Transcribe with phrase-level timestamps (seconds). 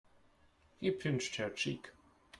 [0.79, 1.91] He pinched her cheek.